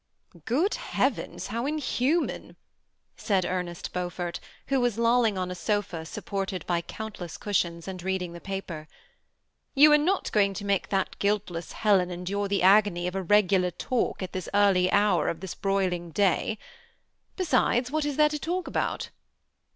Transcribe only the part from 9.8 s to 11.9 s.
are not going to make that guiltless